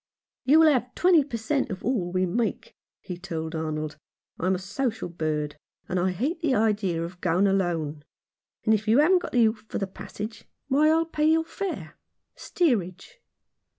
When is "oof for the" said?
9.45-9.85